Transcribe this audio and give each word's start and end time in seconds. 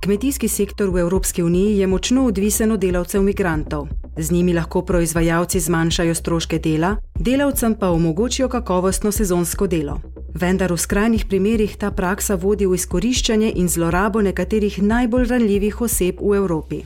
Kmetijski 0.00 0.48
sektor 0.48 0.88
v 0.88 0.98
Evropski 0.98 1.42
uniji 1.42 1.78
je 1.78 1.86
močno 1.86 2.24
odvisen 2.26 2.72
od 2.72 2.80
delavcev 2.80 3.22
migrantov. 3.22 3.88
Z 4.16 4.30
njimi 4.30 4.54
lahko 4.54 4.82
proizvajalci 4.82 5.60
zmanjšajo 5.60 6.14
stroške 6.14 6.58
dela, 6.58 6.96
delavcem 7.18 7.74
pa 7.74 7.90
omogočijo 7.90 8.48
kakovostno 8.48 9.12
sezonsko 9.12 9.66
delo. 9.66 10.00
Vendar 10.34 10.72
v 10.72 10.78
skrajnih 10.78 11.24
primerjih 11.28 11.76
ta 11.76 11.90
praksa 11.90 12.34
vodi 12.34 12.66
v 12.66 12.74
izkoriščanje 12.74 13.52
in 13.56 13.68
zlorabo 13.68 14.22
nekaterih 14.22 14.82
najbolj 14.82 15.28
ranljivih 15.28 15.80
oseb 15.80 16.16
v 16.20 16.36
Evropi. 16.36 16.80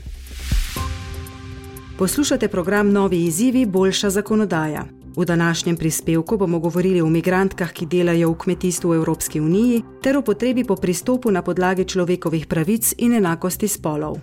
Poslušate 1.98 2.48
program 2.48 2.90
Novi 2.90 3.24
izzivi, 3.24 3.66
boljša 3.66 4.10
zakonodaja. 4.10 5.04
V 5.16 5.24
današnjem 5.24 5.76
prispevku 5.76 6.36
bomo 6.36 6.58
govorili 6.58 7.00
o 7.00 7.08
migrantkah, 7.08 7.72
ki 7.72 7.86
delajo 7.86 8.30
v 8.30 8.38
kmetijstvu 8.38 8.90
v 8.90 8.94
Evropski 8.94 9.40
uniji, 9.40 9.82
ter 10.02 10.16
o 10.18 10.22
potrebi 10.22 10.64
po 10.64 10.76
pristopu 10.76 11.30
na 11.30 11.42
podlagi 11.42 11.84
človekovih 11.84 12.46
pravic 12.46 12.94
in 12.98 13.14
enakosti 13.14 13.68
spolov. 13.68 14.18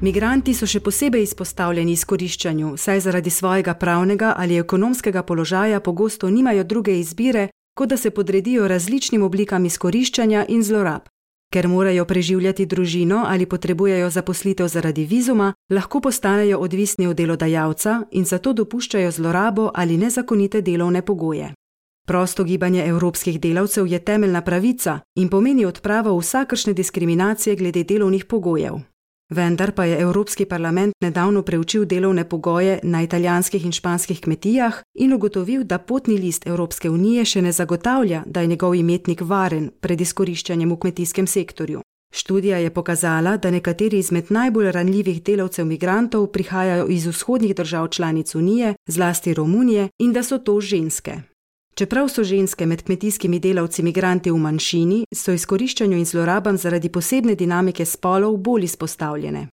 Migranti 0.00 0.54
so 0.54 0.66
še 0.66 0.78
posebej 0.78 1.24
izpostavljeni 1.26 1.92
izkoriščanju, 1.98 2.76
saj 2.78 3.00
zaradi 3.00 3.30
svojega 3.34 3.74
pravnega 3.74 4.34
ali 4.38 4.58
ekonomskega 4.58 5.22
položaja 5.22 5.80
pogosto 5.80 6.30
nimajo 6.30 6.64
druge 6.64 6.94
izbire, 7.00 7.48
kot 7.78 7.88
da 7.88 7.96
se 7.96 8.10
podredijo 8.10 8.68
različnim 8.68 9.22
oblikam 9.22 9.64
izkoriščanja 9.64 10.46
in 10.48 10.62
zlorab. 10.62 11.02
Ker 11.52 11.68
morajo 11.68 12.04
preživljati 12.04 12.66
družino 12.66 13.22
ali 13.26 13.46
potrebujejo 13.46 14.10
zaposlitev 14.10 14.68
zaradi 14.68 15.04
vizuma, 15.04 15.52
lahko 15.70 16.00
postanejo 16.00 16.58
odvisni 16.58 17.06
od 17.06 17.16
delodajalca 17.16 18.02
in 18.10 18.24
zato 18.24 18.52
dopuščajo 18.52 19.10
zlorabo 19.10 19.70
ali 19.74 19.96
nezakonite 19.96 20.60
delovne 20.60 21.02
pogoje. 21.02 21.52
Prosto 22.08 22.44
gibanje 22.44 22.84
evropskih 22.86 23.40
delavcev 23.40 23.86
je 23.86 23.98
temeljna 23.98 24.40
pravica 24.42 25.00
in 25.14 25.28
pomeni 25.28 25.64
odpravo 25.64 26.18
vsakršne 26.18 26.72
diskriminacije 26.72 27.56
glede 27.56 27.84
delovnih 27.84 28.24
pogojev. 28.24 28.74
Vendar 29.30 29.72
pa 29.72 29.84
je 29.84 30.00
Evropski 30.00 30.44
parlament 30.44 30.94
nedavno 31.00 31.42
preučil 31.42 31.84
delovne 31.84 32.28
pogoje 32.28 32.78
na 32.82 33.02
italijanskih 33.02 33.64
in 33.64 33.72
španskih 33.72 34.20
kmetijah 34.20 34.80
in 34.94 35.12
ugotovil, 35.12 35.64
da 35.64 35.78
potni 35.78 36.16
list 36.16 36.46
Evropske 36.46 36.90
unije 36.90 37.24
še 37.24 37.42
ne 37.42 37.52
zagotavlja, 37.52 38.22
da 38.26 38.40
je 38.40 38.46
njegov 38.46 38.74
imetnik 38.74 39.20
varen 39.20 39.70
pred 39.80 40.00
izkoriščanjem 40.00 40.72
v 40.72 40.76
kmetijskem 40.76 41.26
sektorju. 41.26 41.82
Študija 42.12 42.58
je 42.58 42.70
pokazala, 42.70 43.36
da 43.36 43.50
nekateri 43.50 43.98
izmed 43.98 44.30
najbolj 44.30 44.72
ranljivih 44.72 45.22
delavcev 45.22 45.66
migrantov 45.66 46.26
prihajajo 46.32 46.86
iz 46.88 47.06
vzhodnih 47.06 47.54
držav 47.54 47.88
članic 47.88 48.34
Unije, 48.34 48.74
zlasti 48.86 49.34
Romunije, 49.34 49.88
in 49.98 50.12
da 50.12 50.22
so 50.22 50.38
to 50.38 50.60
ženske. 50.60 51.20
Čeprav 51.78 52.08
so 52.08 52.24
ženske 52.24 52.66
med 52.66 52.82
kmetijskimi 52.82 53.38
delavci 53.38 53.82
migranti 53.82 54.30
v 54.30 54.38
manjšini, 54.42 54.96
so 55.14 55.30
izkoriščanju 55.32 55.98
in 55.98 56.06
zlorabam 56.10 56.56
zaradi 56.58 56.88
posebne 56.90 57.36
dinamike 57.38 57.84
spolov 57.86 58.36
bolj 58.36 58.64
izpostavljene. 58.64 59.46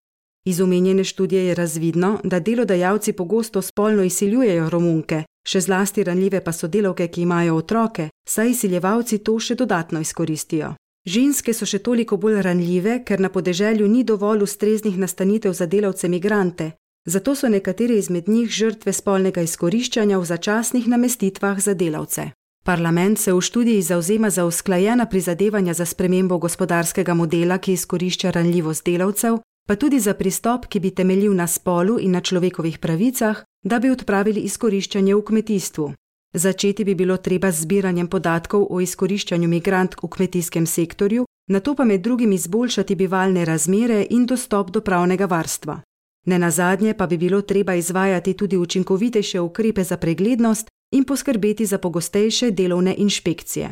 Iz 0.49 0.61
omenjene 0.61 1.03
študije 1.03 1.43
je 1.45 1.55
razvidno, 1.55 2.19
da 2.23 2.39
delodajalci 2.39 3.13
pogosto 3.13 3.61
spolno 3.61 4.03
izsiljujejo 4.03 4.69
romunke, 4.69 5.19
še 5.47 5.61
zlasti 5.61 6.03
ranljive 6.03 6.41
pa 6.43 6.51
so 6.51 6.67
delavke, 6.67 7.07
ki 7.07 7.21
imajo 7.21 7.59
otroke, 7.61 8.09
saj 8.27 8.49
izsiljevalci 8.49 9.17
to 9.17 9.37
še 9.39 9.55
dodatno 9.55 10.01
izkoristijo. 10.01 10.73
Ženske 11.05 11.53
so 11.53 11.65
še 11.69 11.79
toliko 11.79 12.17
bolj 12.17 12.41
ranljive, 12.41 13.03
ker 13.05 13.21
na 13.21 13.29
podeželju 13.29 13.87
ni 13.87 14.03
dovolj 14.03 14.41
ustreznih 14.49 14.97
nastanitev 14.97 15.53
za 15.53 15.69
delavce 15.69 16.09
migrante, 16.09 16.71
zato 17.05 17.35
so 17.35 17.49
nekateri 17.49 17.97
izmed 17.97 18.29
njih 18.29 18.49
žrtve 18.49 18.93
spolnega 18.93 19.41
izkoriščanja 19.41 20.17
v 20.19 20.25
začasnih 20.25 20.87
namestitvah 20.87 21.59
za 21.59 21.73
delavce. 21.73 22.31
Parlament 22.65 23.19
se 23.19 23.33
v 23.33 23.41
študiji 23.41 23.81
zauzema 23.81 24.29
za 24.29 24.45
usklajena 24.45 25.05
prizadevanja 25.05 25.73
za 25.73 25.85
spremembo 25.85 26.37
gospodarskega 26.37 27.13
modela, 27.13 27.57
ki 27.57 27.73
izkorišča 27.73 28.31
ranljivost 28.31 28.85
delavcev, 28.85 29.37
pa 29.67 29.75
tudi 29.75 29.99
za 29.99 30.13
pristop, 30.13 30.65
ki 30.65 30.79
bi 30.79 30.91
temeljil 30.91 31.35
na 31.35 31.47
spolu 31.47 31.99
in 31.99 32.11
na 32.11 32.21
človekovih 32.21 32.79
pravicah, 32.79 33.43
da 33.63 33.79
bi 33.79 33.89
odpravili 33.89 34.41
izkoriščanje 34.41 35.15
v 35.15 35.21
kmetijstvu. 35.21 35.93
Začeti 36.33 36.83
bi 36.83 36.95
bilo 36.95 37.17
treba 37.17 37.51
z 37.51 37.61
zbiranjem 37.61 38.07
podatkov 38.07 38.67
o 38.69 38.81
izkoriščanju 38.81 39.47
migrantk 39.47 40.03
v 40.03 40.07
kmetijskem 40.07 40.65
sektorju, 40.65 41.25
na 41.49 41.59
to 41.59 41.75
pa 41.75 41.85
med 41.85 42.01
drugim 42.01 42.31
izboljšati 42.31 42.95
bivalne 42.95 43.45
razmere 43.45 44.07
in 44.09 44.25
dostop 44.25 44.71
do 44.71 44.81
pravnega 44.81 45.25
varstva. 45.25 45.81
Ne 46.25 46.39
na 46.39 46.51
zadnje 46.51 46.93
pa 46.93 47.07
bi 47.07 47.17
bilo 47.17 47.41
treba 47.41 47.75
izvajati 47.75 48.33
tudi 48.33 48.57
učinkovitejše 48.57 49.39
ukrepe 49.39 49.83
za 49.83 49.97
preglednost 49.97 50.67
in 50.91 51.03
poskrbeti 51.03 51.65
za 51.65 51.77
pogostejše 51.77 52.51
delovne 52.51 52.95
inšpekcije. 52.97 53.69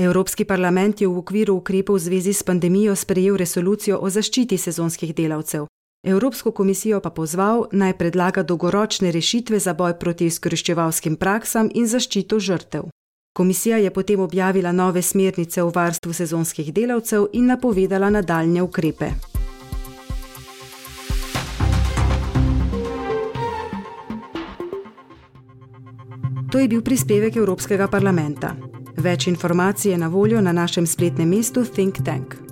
Evropski 0.00 0.44
parlament 0.44 1.00
je 1.00 1.08
v 1.08 1.18
okviru 1.18 1.54
ukrepov 1.56 1.96
v 1.96 1.98
zvezi 1.98 2.32
s 2.32 2.42
pandemijo 2.42 2.96
sprejel 2.96 3.36
resolucijo 3.36 3.98
o 3.98 4.10
zaščiti 4.10 4.58
sezonskih 4.58 5.14
delavcev. 5.14 5.66
Evropsko 6.06 6.50
komisijo 6.52 7.00
pa 7.00 7.10
pozval 7.10 7.64
naj 7.72 7.96
predlaga 7.98 8.42
dolgoročne 8.42 9.10
rešitve 9.10 9.58
za 9.58 9.74
boj 9.74 9.98
proti 9.98 10.26
izkoriščevalskim 10.26 11.16
praksam 11.16 11.70
in 11.74 11.86
zaščito 11.86 12.38
žrtev. 12.38 12.84
Komisija 13.36 13.76
je 13.76 13.90
potem 13.90 14.20
objavila 14.20 14.72
nove 14.72 15.02
smernice 15.02 15.62
o 15.62 15.70
varstvu 15.70 16.12
sezonskih 16.12 16.72
delavcev 16.74 17.26
in 17.32 17.46
napovedala 17.46 18.10
nadaljne 18.10 18.62
ukrepe. 18.62 19.10
To 26.56 26.60
je 26.60 26.68
bil 26.72 26.80
prispevek 26.80 27.34
Evropskega 27.36 27.84
parlamenta. 27.92 28.54
Več 29.04 29.26
informacij 29.28 29.92
je 29.92 29.98
na 30.00 30.08
voljo 30.08 30.40
na 30.40 30.56
našem 30.56 30.86
spletnem 30.88 31.28
mestu 31.28 31.66
Think 31.68 32.00
Tank. 32.00 32.45